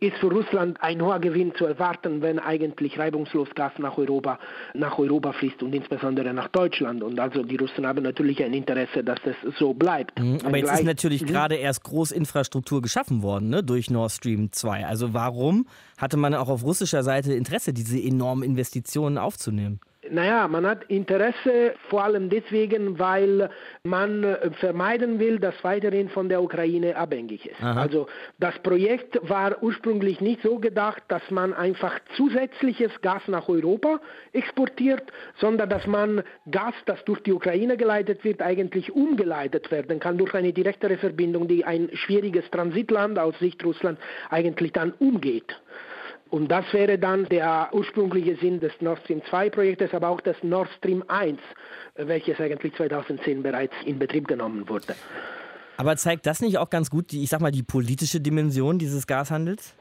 [0.00, 4.38] ist für Russland ein hoher Gewinn zu erwarten, wenn eigentlich reibungslos Gas nach Europa,
[4.74, 7.02] nach Europa fließt und insbesondere nach Deutschland.
[7.02, 10.20] Und also die Russen haben natürlich ein Interesse, dass es so bleibt.
[10.20, 11.26] Mhm, aber jetzt ist natürlich mhm.
[11.26, 14.86] gerade erst Großinfrastruktur geschaffen worden ne, durch Nord Stream 2.
[14.86, 15.66] Also warum
[15.98, 19.80] hatte man auch auf russischer Seite Interesse, diese enormen Investitionen aufzunehmen?
[20.10, 23.48] Naja, man hat Interesse vor allem deswegen, weil
[23.84, 27.62] man vermeiden will, dass weiterhin von der Ukraine abhängig ist.
[27.62, 27.80] Aha.
[27.80, 28.06] Also
[28.38, 33.98] das Projekt war ursprünglich nicht so gedacht, dass man einfach zusätzliches Gas nach Europa
[34.32, 40.18] exportiert, sondern dass man Gas, das durch die Ukraine geleitet wird, eigentlich umgeleitet werden kann
[40.18, 45.56] durch eine direktere Verbindung, die ein schwieriges Transitland aus Sicht Russland eigentlich dann umgeht.
[46.34, 50.34] Und das wäre dann der ursprüngliche Sinn des Nord Stream 2 Projektes, aber auch des
[50.42, 51.38] Nord Stream 1,
[51.94, 54.96] welches eigentlich 2010 bereits in Betrieb genommen wurde.
[55.76, 59.06] Aber zeigt das nicht auch ganz gut die, ich sag mal, die politische Dimension dieses
[59.06, 59.76] Gashandels?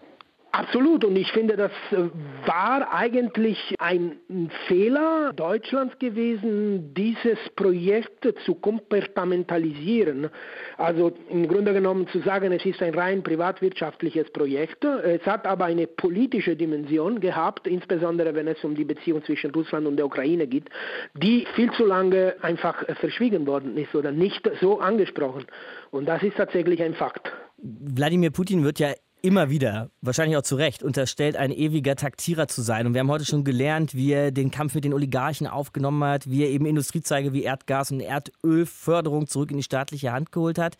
[0.55, 1.03] Absolut.
[1.03, 2.09] Und ich finde, das äh,
[2.45, 4.19] war eigentlich ein
[4.67, 10.29] Fehler Deutschlands gewesen, dieses Projekt zu kompartamentalisieren.
[10.77, 14.85] Also im Grunde genommen zu sagen, es ist ein rein privatwirtschaftliches Projekt.
[14.85, 19.87] Es hat aber eine politische Dimension gehabt, insbesondere wenn es um die Beziehung zwischen Russland
[19.87, 20.69] und der Ukraine geht,
[21.15, 25.45] die viel zu lange einfach verschwiegen worden ist oder nicht so angesprochen.
[25.89, 27.31] Und das ist tatsächlich ein Fakt.
[27.57, 32.61] Wladimir Putin wird ja immer wieder, wahrscheinlich auch zu Recht, unterstellt, ein ewiger Taktierer zu
[32.61, 32.85] sein.
[32.85, 36.29] Und wir haben heute schon gelernt, wie er den Kampf mit den Oligarchen aufgenommen hat,
[36.29, 40.77] wie er eben Industriezeige wie Erdgas und Erdölförderung zurück in die staatliche Hand geholt hat.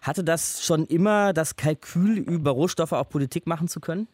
[0.00, 4.06] Hatte das schon immer das Kalkül, über Rohstoffe auch Politik machen zu können?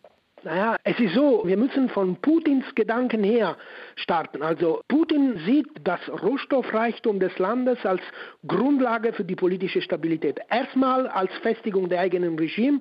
[0.45, 3.57] Naja, es ist so, wir müssen von Putins Gedanken her
[3.97, 4.43] starten.
[4.43, 8.01] Also Putin sieht das Rohstoffreichtum des Landes als
[8.47, 10.41] Grundlage für die politische Stabilität.
[10.49, 12.79] Erstmal als Festigung der eigenen Regime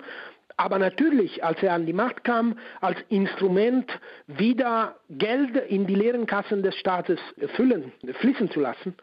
[0.57, 3.89] aber natürlich, als er an die Macht kam, als Instrument
[4.25, 7.19] wieder Geld in die leeren Kassen des Staates
[7.55, 8.95] füllen, fließen zu lassen.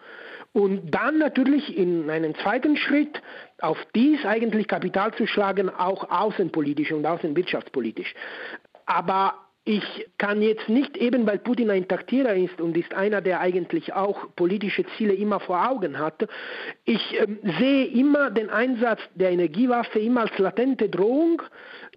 [0.52, 3.22] Und dann natürlich in einem zweiten Schritt
[3.60, 8.14] auf dies eigentlich Kapital zu schlagen, auch außenpolitisch und außenwirtschaftspolitisch.
[8.86, 9.34] Aber
[9.64, 13.94] ich kann jetzt nicht eben, weil Putin ein Taktierer ist und ist einer, der eigentlich
[13.94, 16.28] auch politische Ziele immer vor Augen hat,
[16.84, 17.26] ich äh,
[17.58, 21.40] sehe immer den Einsatz der Energiewaffe immer als latente Drohung,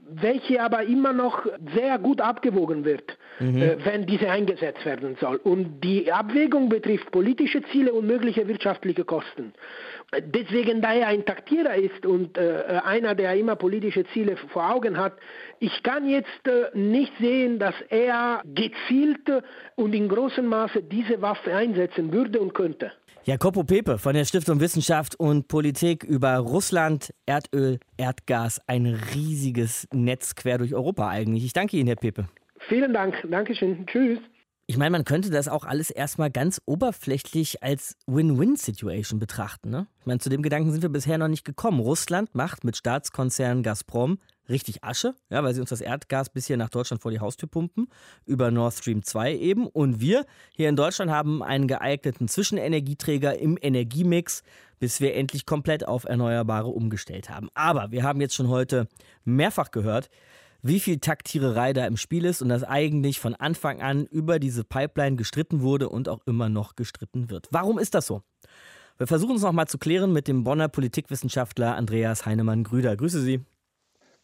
[0.09, 3.61] welche aber immer noch sehr gut abgewogen wird, mhm.
[3.61, 5.35] äh, wenn diese eingesetzt werden soll.
[5.35, 9.53] Und die Abwägung betrifft politische Ziele und mögliche wirtschaftliche Kosten.
[10.13, 14.97] Deswegen, da er ein Taktierer ist und äh, einer, der immer politische Ziele vor Augen
[14.97, 15.17] hat,
[15.59, 19.29] ich kann jetzt äh, nicht sehen, dass er gezielt
[19.75, 22.93] und in großem Maße diese Waffe einsetzen würde und könnte.
[23.25, 30.35] Jacopo Pepe von der Stiftung Wissenschaft und Politik über Russland, Erdöl, Erdgas, ein riesiges Netz
[30.35, 31.43] quer durch Europa eigentlich.
[31.43, 32.29] Ich danke Ihnen, Herr Pepe.
[32.69, 33.15] Vielen Dank.
[33.29, 33.85] Dankeschön.
[33.85, 34.19] Tschüss.
[34.69, 39.69] Ich meine, man könnte das auch alles erstmal ganz oberflächlich als Win-Win-Situation betrachten.
[39.69, 39.87] Ne?
[40.01, 41.79] Ich meine, zu dem Gedanken sind wir bisher noch nicht gekommen.
[41.79, 46.57] Russland macht mit Staatskonzern Gazprom richtig Asche, ja, weil sie uns das Erdgas bis hier
[46.57, 47.87] nach Deutschland vor die Haustür pumpen,
[48.25, 49.67] über Nord Stream 2 eben.
[49.67, 54.43] Und wir hier in Deutschland haben einen geeigneten Zwischenenergieträger im Energiemix,
[54.79, 57.47] bis wir endlich komplett auf Erneuerbare umgestellt haben.
[57.53, 58.89] Aber wir haben jetzt schon heute
[59.23, 60.09] mehrfach gehört,
[60.61, 64.63] wie viel Taktiererei da im Spiel ist und dass eigentlich von Anfang an über diese
[64.63, 67.47] Pipeline gestritten wurde und auch immer noch gestritten wird.
[67.51, 68.21] Warum ist das so?
[68.97, 72.97] Wir versuchen es nochmal zu klären mit dem Bonner Politikwissenschaftler Andreas Heinemann-Grüder.
[72.97, 73.41] Grüße Sie.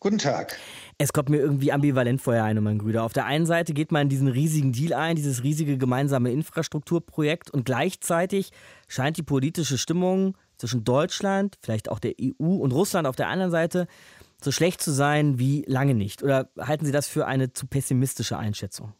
[0.03, 0.57] Guten Tag.
[0.97, 3.03] Es kommt mir irgendwie ambivalent vor, Herr Heinemann-Grüder.
[3.03, 7.63] Auf der einen Seite geht man diesen riesigen Deal ein, dieses riesige gemeinsame Infrastrukturprojekt und
[7.63, 8.51] gleichzeitig
[8.89, 13.51] scheint die politische Stimmung zwischen Deutschland, vielleicht auch der EU und Russland auf der anderen
[13.51, 13.87] Seite
[14.43, 16.23] so schlecht zu sein wie lange nicht?
[16.23, 18.93] Oder halten Sie das für eine zu pessimistische Einschätzung?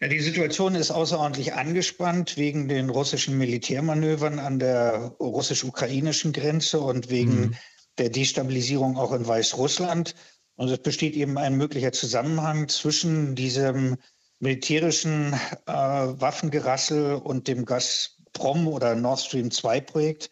[0.00, 7.10] Ja, die Situation ist außerordentlich angespannt wegen den russischen Militärmanövern an der russisch-ukrainischen Grenze und
[7.10, 7.54] wegen mhm.
[7.98, 10.14] der Destabilisierung auch in Weißrussland.
[10.56, 13.98] Und es besteht eben ein möglicher Zusammenhang zwischen diesem
[14.38, 15.34] militärischen
[15.66, 20.30] äh, Waffengerassel und dem Gazprom oder Nord Stream 2 Projekt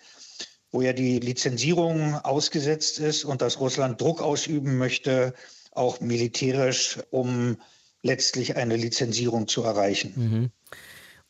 [0.71, 5.35] wo ja die Lizenzierung ausgesetzt ist und dass Russland Druck ausüben möchte,
[5.73, 7.57] auch militärisch, um
[8.03, 10.13] letztlich eine Lizenzierung zu erreichen.
[10.17, 10.51] Mhm.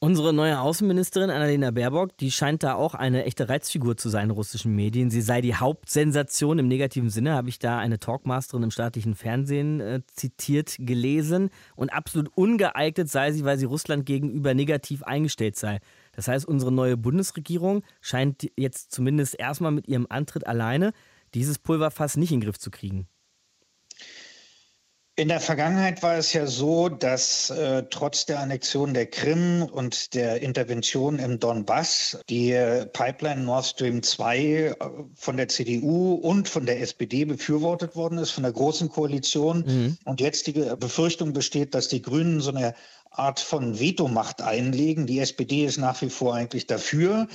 [0.01, 4.31] Unsere neue Außenministerin Annalena Baerbock, die scheint da auch eine echte Reizfigur zu sein in
[4.31, 5.11] russischen Medien.
[5.11, 9.81] Sie sei die Hauptsensation im negativen Sinne, habe ich da eine Talkmasterin im staatlichen Fernsehen
[9.81, 11.51] äh, zitiert gelesen.
[11.75, 15.81] Und absolut ungeeignet sei sie, weil sie Russland gegenüber negativ eingestellt sei.
[16.19, 20.93] Das heißt, unsere neue Bundesregierung scheint jetzt zumindest erstmal mit ihrem Antritt alleine
[21.33, 23.07] dieses Pulverfass nicht in den Griff zu kriegen.
[25.19, 30.15] In der Vergangenheit war es ja so, dass äh, trotz der Annexion der Krim und
[30.15, 32.53] der Intervention im Donbass die
[32.93, 34.75] Pipeline Nord Stream 2 äh,
[35.15, 39.65] von der CDU und von der SPD befürwortet worden ist, von der Großen Koalition.
[39.67, 39.99] Mhm.
[40.05, 42.75] Und jetzt die Befürchtung besteht, dass die Grünen so eine
[43.11, 45.07] Art von Vetomacht einlegen.
[45.07, 47.29] Die SPD ist nach wie vor eigentlich dafür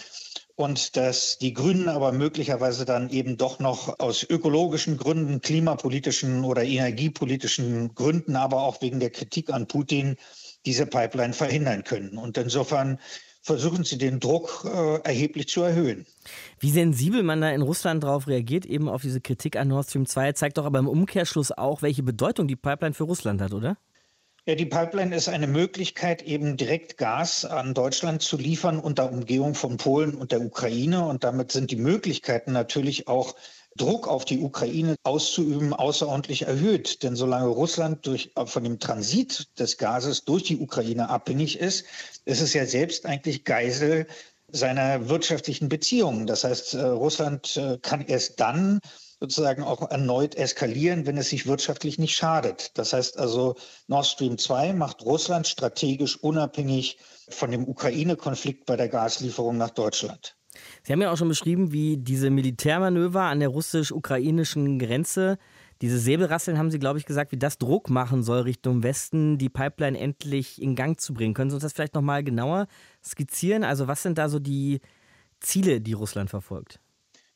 [0.56, 6.64] und dass die Grünen aber möglicherweise dann eben doch noch aus ökologischen Gründen, klimapolitischen oder
[6.64, 10.16] energiepolitischen Gründen, aber auch wegen der Kritik an Putin
[10.66, 12.18] diese Pipeline verhindern können.
[12.18, 13.00] Und insofern
[13.42, 16.06] versuchen sie den Druck äh, erheblich zu erhöhen.
[16.60, 20.06] Wie sensibel man da in Russland darauf reagiert, eben auf diese Kritik an Nord Stream
[20.06, 23.78] 2, zeigt doch aber im Umkehrschluss auch, welche Bedeutung die Pipeline für Russland hat, oder?
[24.46, 29.56] Ja, die Pipeline ist eine Möglichkeit, eben direkt Gas an Deutschland zu liefern unter Umgehung
[29.56, 31.06] von Polen und der Ukraine.
[31.06, 33.36] Und damit sind die Möglichkeiten natürlich auch
[33.78, 37.04] Druck auf die Ukraine auszuüben, außerordentlich erhöht.
[37.04, 41.86] Denn solange Russland durch, von dem Transit des Gases durch die Ukraine abhängig ist,
[42.26, 44.08] ist es ja selbst eigentlich Geisel
[44.50, 46.28] seiner wirtschaftlichen Beziehungen.
[46.28, 48.82] Das heißt, äh, Russland äh, kann erst dann
[49.24, 52.78] sozusagen auch erneut eskalieren, wenn es sich wirtschaftlich nicht schadet.
[52.78, 53.56] Das heißt also,
[53.88, 56.98] Nord Stream 2 macht Russland strategisch unabhängig
[57.30, 60.36] von dem Ukraine-Konflikt bei der Gaslieferung nach Deutschland.
[60.84, 65.38] Sie haben ja auch schon beschrieben, wie diese Militärmanöver an der russisch-ukrainischen Grenze,
[65.82, 69.50] diese Säbelrasseln haben Sie, glaube ich, gesagt, wie das Druck machen soll Richtung Westen, die
[69.50, 71.34] Pipeline endlich in Gang zu bringen.
[71.34, 72.68] Können Sie uns das vielleicht nochmal genauer
[73.02, 73.64] skizzieren?
[73.64, 74.82] Also was sind da so die
[75.40, 76.82] Ziele, die Russland verfolgt?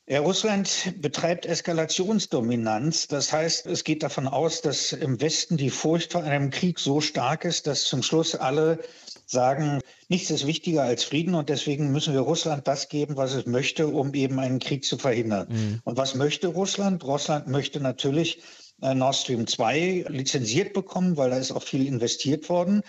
[0.10, 3.10] Ja, Russland betreibt Eskalationsdominanz.
[3.10, 7.02] Das heißt, es geht davon aus, dass im Westen die Furcht vor einem Krieg so
[7.02, 8.80] stark ist, dass zum Schluss alle
[9.26, 13.48] sagen, nichts ist wichtiger als Frieden und deswegen müssen wir Russland das geben, was es
[13.48, 15.48] möchte, um eben einen Krieg zu verhindern.
[15.50, 15.82] Mhm.
[15.84, 17.04] Und was möchte Russland?
[17.04, 18.42] Russland möchte natürlich
[18.82, 22.82] äh, Nord Stream 2 lizenziert bekommen, weil da ist auch viel investiert worden.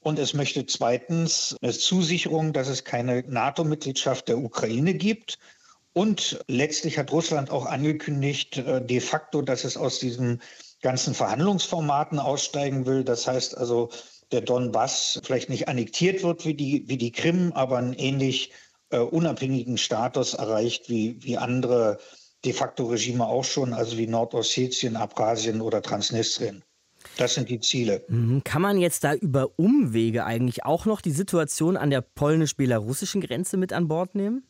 [0.00, 5.38] Und es möchte zweitens eine Zusicherung, dass es keine NATO-Mitgliedschaft der Ukraine gibt.
[5.94, 10.40] Und letztlich hat Russland auch angekündigt, äh, de facto, dass es aus diesen
[10.80, 13.04] ganzen Verhandlungsformaten aussteigen will.
[13.04, 13.90] Das heißt also,
[14.32, 18.52] der Donbass vielleicht nicht annektiert wird wie die, wie die Krim, aber einen ähnlich
[18.90, 21.98] äh, unabhängigen Status erreicht wie, wie andere
[22.44, 26.64] de facto Regime auch schon, also wie Nordossetien, Abkhazien oder Transnistrien.
[27.18, 28.04] Das sind die Ziele.
[28.08, 28.42] Mhm.
[28.44, 33.56] Kann man jetzt da über Umwege eigentlich auch noch die Situation an der polnisch-belarussischen Grenze
[33.56, 34.46] mit an Bord nehmen?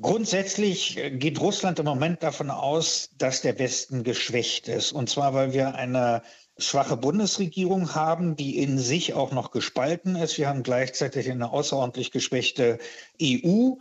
[0.00, 4.92] Grundsätzlich geht Russland im Moment davon aus, dass der Westen geschwächt ist.
[4.92, 6.22] Und zwar, weil wir eine
[6.58, 10.38] schwache Bundesregierung haben, die in sich auch noch gespalten ist.
[10.38, 12.78] Wir haben gleichzeitig eine außerordentlich geschwächte
[13.20, 13.74] EU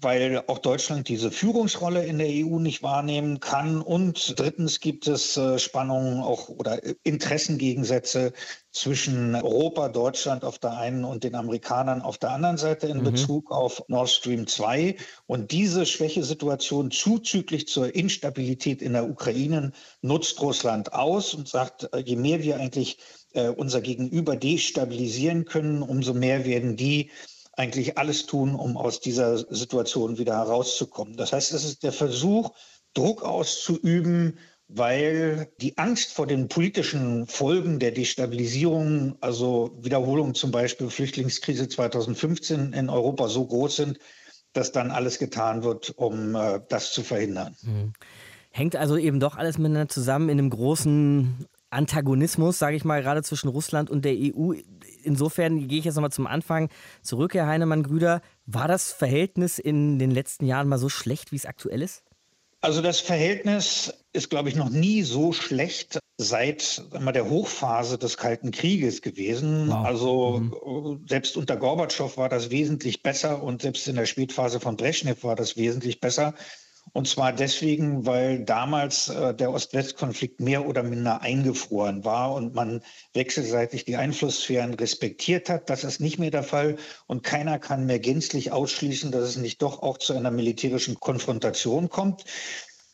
[0.00, 3.80] weil auch Deutschland diese Führungsrolle in der EU nicht wahrnehmen kann.
[3.80, 8.32] Und drittens gibt es äh, Spannungen auch oder Interessengegensätze
[8.72, 13.04] zwischen Europa, Deutschland auf der einen und den Amerikanern auf der anderen Seite in mhm.
[13.04, 14.96] Bezug auf Nord Stream 2.
[15.26, 19.72] Und diese Schwächesituation zuzüglich zur Instabilität in der Ukraine
[20.02, 22.98] nutzt Russland aus und sagt, äh, je mehr wir eigentlich
[23.32, 27.10] äh, unser Gegenüber destabilisieren können, umso mehr werden die
[27.58, 31.16] eigentlich alles tun, um aus dieser Situation wieder herauszukommen.
[31.16, 32.52] Das heißt, es ist der Versuch,
[32.94, 40.90] Druck auszuüben, weil die Angst vor den politischen Folgen der Destabilisierung, also Wiederholung zum Beispiel
[40.90, 43.98] Flüchtlingskrise 2015 in Europa so groß sind,
[44.52, 47.56] dass dann alles getan wird, um äh, das zu verhindern.
[47.62, 47.92] Mhm.
[48.50, 53.22] Hängt also eben doch alles miteinander zusammen in einem großen Antagonismus, sage ich mal, gerade
[53.22, 54.54] zwischen Russland und der EU.
[55.08, 56.68] Insofern gehe ich jetzt nochmal zum Anfang
[57.02, 58.20] zurück, Herr Heinemann-Grüder.
[58.46, 62.04] War das Verhältnis in den letzten Jahren mal so schlecht, wie es aktuell ist?
[62.60, 68.16] Also das Verhältnis ist, glaube ich, noch nie so schlecht seit mal, der Hochphase des
[68.16, 69.68] Kalten Krieges gewesen.
[69.68, 69.86] Wow.
[69.86, 71.06] Also mhm.
[71.08, 75.36] selbst unter Gorbatschow war das wesentlich besser und selbst in der Spätphase von Brezhnev war
[75.36, 76.34] das wesentlich besser.
[76.92, 82.82] Und zwar deswegen, weil damals äh, der Ost-West-Konflikt mehr oder minder eingefroren war und man
[83.14, 85.70] wechselseitig die Einflusssphären respektiert hat.
[85.70, 89.62] Das ist nicht mehr der Fall und keiner kann mehr gänzlich ausschließen, dass es nicht
[89.62, 92.24] doch auch zu einer militärischen Konfrontation kommt.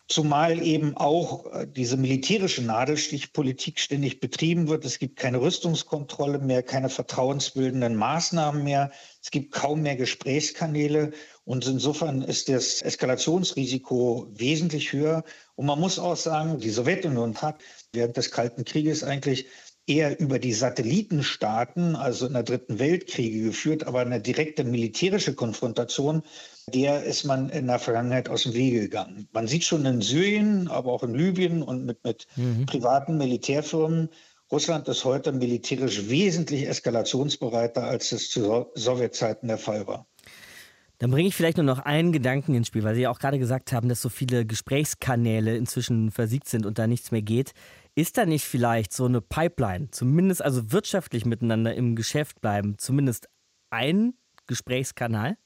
[0.07, 4.85] Zumal eben auch äh, diese militärische Nadelstichpolitik ständig betrieben wird.
[4.85, 8.91] Es gibt keine Rüstungskontrolle mehr, keine vertrauensbildenden Maßnahmen mehr.
[9.23, 11.13] Es gibt kaum mehr Gesprächskanäle.
[11.47, 15.25] Und insofern ist das Eskalationsrisiko wesentlich höher.
[15.57, 17.63] Und man muss auch sagen, die Sowjetunion hat
[17.93, 19.47] während des Kalten Krieges eigentlich
[19.87, 26.23] eher über die Satellitenstaaten, also in der Dritten Weltkriege geführt, aber eine direkte militärische Konfrontation,
[26.73, 29.29] der ist man in der Vergangenheit aus dem Wege gegangen.
[29.33, 32.67] Man sieht schon in Syrien, aber auch in Libyen und mit, mit mhm.
[32.67, 34.09] privaten Militärfirmen,
[34.51, 40.07] Russland ist heute militärisch wesentlich eskalationsbereiter, als es zu Sowjetzeiten der Fall war.
[40.99, 43.39] Dann bringe ich vielleicht nur noch einen Gedanken ins Spiel, weil Sie ja auch gerade
[43.39, 47.53] gesagt haben, dass so viele Gesprächskanäle inzwischen versiegt sind und da nichts mehr geht.
[47.97, 53.29] Ist da nicht vielleicht so eine Pipeline, zumindest also wirtschaftlich miteinander im Geschäft bleiben, zumindest
[53.71, 54.15] ein
[54.47, 55.37] Gesprächskanal?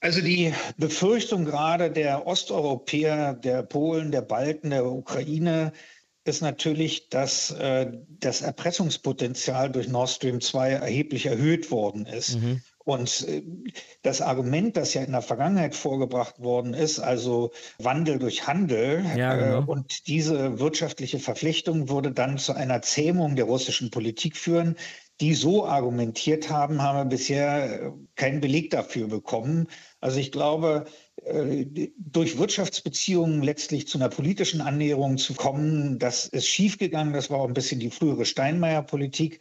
[0.00, 5.72] Also die Befürchtung gerade der Osteuropäer, der Polen, der Balten, der Ukraine
[6.24, 7.90] ist natürlich, dass äh,
[8.20, 12.36] das Erpressungspotenzial durch Nord Stream 2 erheblich erhöht worden ist.
[12.36, 12.62] Mhm.
[12.88, 13.42] Und äh,
[14.00, 19.34] das Argument, das ja in der Vergangenheit vorgebracht worden ist, also Wandel durch Handel ja,
[19.34, 19.58] äh, genau.
[19.58, 24.74] äh, und diese wirtschaftliche Verflechtung würde dann zu einer Zähmung der russischen Politik führen.
[25.20, 29.66] Die so argumentiert haben, haben wir bisher äh, keinen Beleg dafür bekommen.
[30.00, 30.86] Also ich glaube,
[31.98, 37.12] durch Wirtschaftsbeziehungen letztlich zu einer politischen Annäherung zu kommen, das ist schiefgegangen.
[37.12, 39.40] Das war auch ein bisschen die frühere Steinmeier-Politik.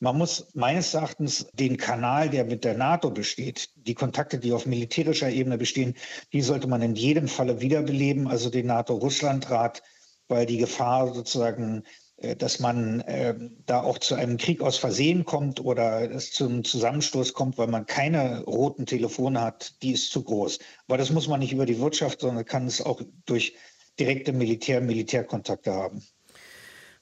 [0.00, 4.64] Man muss meines Erachtens den Kanal, der mit der NATO besteht, die Kontakte, die auf
[4.64, 5.94] militärischer Ebene bestehen,
[6.32, 9.82] die sollte man in jedem Falle wiederbeleben, also den NATO-Russland-Rat,
[10.28, 11.82] weil die Gefahr sozusagen,
[12.18, 13.34] äh, dass man äh,
[13.66, 17.86] da auch zu einem Krieg aus Versehen kommt oder es zum Zusammenstoß kommt, weil man
[17.86, 20.60] keine roten Telefone hat, die ist zu groß.
[20.86, 23.56] Aber das muss man nicht über die Wirtschaft, sondern kann es auch durch
[23.98, 26.04] direkte Militär-Militärkontakte haben.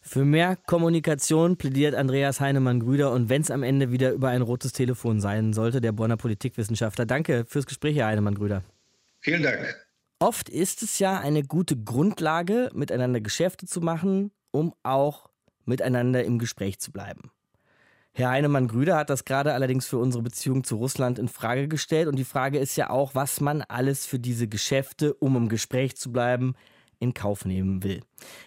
[0.08, 4.72] Für mehr Kommunikation plädiert Andreas Heinemann-Grüder und wenn es am Ende wieder über ein rotes
[4.72, 7.06] Telefon sein sollte, der Bonner Politikwissenschaftler.
[7.06, 8.62] Danke fürs Gespräch, Herr Heinemann-Grüder.
[9.18, 9.58] Vielen Dank.
[10.20, 15.28] Oft ist es ja eine gute Grundlage, miteinander Geschäfte zu machen, um auch
[15.64, 17.32] miteinander im Gespräch zu bleiben.
[18.12, 22.14] Herr Heinemann-Grüder hat das gerade allerdings für unsere Beziehung zu Russland in Frage gestellt und
[22.14, 26.12] die Frage ist ja auch, was man alles für diese Geschäfte, um im Gespräch zu
[26.12, 26.54] bleiben,
[27.00, 28.02] in Kauf nehmen will.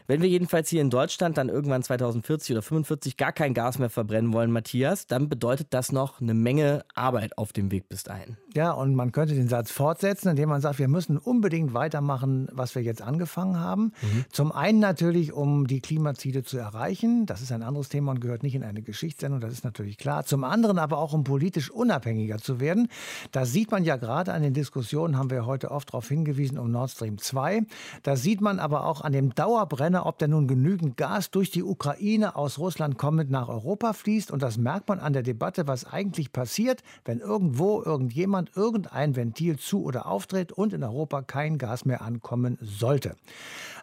[0.07, 3.89] Wenn wir jedenfalls hier in Deutschland dann irgendwann 2040 oder 45 gar kein Gas mehr
[3.89, 8.37] verbrennen wollen, Matthias, dann bedeutet das noch eine Menge Arbeit auf dem Weg bis dahin.
[8.55, 12.73] Ja, und man könnte den Satz fortsetzen, indem man sagt, wir müssen unbedingt weitermachen, was
[12.73, 13.93] wir jetzt angefangen haben.
[14.01, 14.25] Mhm.
[14.31, 17.25] Zum einen natürlich, um die Klimaziele zu erreichen.
[17.25, 20.25] Das ist ein anderes Thema und gehört nicht in eine Geschichtssendung, das ist natürlich klar.
[20.25, 22.87] Zum anderen aber auch, um politisch unabhängiger zu werden.
[23.31, 26.71] Das sieht man ja gerade an den Diskussionen, haben wir heute oft darauf hingewiesen, um
[26.71, 27.63] Nord Stream 2.
[28.03, 31.63] Da sieht man aber auch an dem Dauerbrenner, ob denn nun genügend Gas durch die
[31.63, 34.31] Ukraine aus Russland kommend nach Europa fließt.
[34.31, 39.59] Und das merkt man an der Debatte, was eigentlich passiert, wenn irgendwo irgendjemand irgendein Ventil
[39.59, 43.17] zu oder auftritt und in Europa kein Gas mehr ankommen sollte.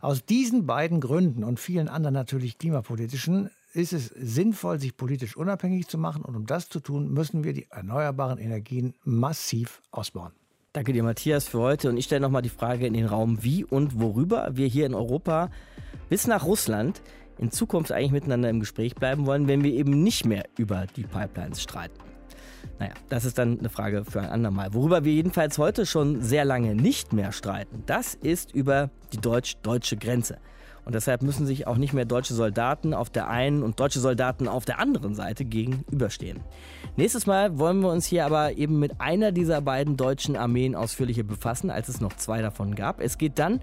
[0.01, 5.89] Aus diesen beiden Gründen und vielen anderen natürlich klimapolitischen ist es sinnvoll, sich politisch unabhängig
[5.89, 6.23] zu machen.
[6.23, 10.33] Und um das zu tun, müssen wir die erneuerbaren Energien massiv ausbauen.
[10.77, 11.89] Danke dir, Matthias, für heute.
[11.89, 14.93] Und ich stelle nochmal die Frage in den Raum, wie und worüber wir hier in
[14.93, 15.49] Europa
[16.11, 17.01] bis nach Russland
[17.39, 21.05] in Zukunft eigentlich miteinander im Gespräch bleiben wollen, wenn wir eben nicht mehr über die
[21.05, 21.99] Pipelines streiten.
[22.79, 24.75] Naja, das ist dann eine Frage für ein andermal.
[24.75, 29.97] Worüber wir jedenfalls heute schon sehr lange nicht mehr streiten, das ist über die deutsch-deutsche
[29.97, 30.37] Grenze.
[30.87, 34.47] Und deshalb müssen sich auch nicht mehr deutsche Soldaten auf der einen und deutsche Soldaten
[34.47, 36.41] auf der anderen Seite gegenüberstehen.
[36.97, 41.25] Nächstes Mal wollen wir uns hier aber eben mit einer dieser beiden deutschen Armeen ausführlicher
[41.25, 43.01] befassen, als es noch zwei davon gab.
[43.01, 43.61] Es geht dann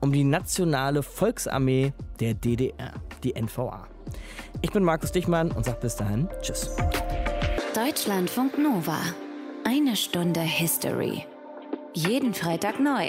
[0.00, 2.92] um die Nationale Volksarmee der DDR,
[3.24, 3.88] die NVA.
[4.60, 6.76] Ich bin Markus Dichmann und sage bis dahin Tschüss.
[7.74, 8.98] Deutschlandfunk Nova.
[9.64, 11.24] Eine Stunde History.
[11.94, 13.08] Jeden Freitag neu.